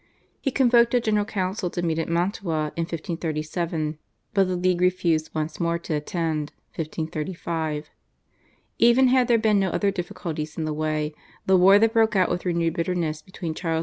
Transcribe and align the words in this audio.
He 0.41 0.49
convoked 0.49 0.95
a 0.95 0.99
General 0.99 1.25
Council 1.27 1.69
to 1.69 1.83
meet 1.83 1.99
at 1.99 2.09
Mantua 2.09 2.71
in 2.75 2.85
1537, 2.85 3.99
but 4.33 4.45
the 4.47 4.55
League 4.55 4.81
refused 4.81 5.29
once 5.35 5.59
more 5.59 5.77
to 5.77 5.93
attend 5.93 6.53
(1535). 6.75 7.91
Even 8.79 9.09
had 9.09 9.27
there 9.27 9.37
been 9.37 9.59
no 9.59 9.69
other 9.69 9.91
difficulties 9.91 10.57
in 10.57 10.65
the 10.65 10.73
way, 10.73 11.13
the 11.45 11.55
war 11.55 11.77
that 11.77 11.93
broke 11.93 12.15
out 12.15 12.31
with 12.31 12.45
renewed 12.47 12.73
bitterness 12.73 13.21
between 13.21 13.53
Charles 13.53 13.79
V. 13.79 13.79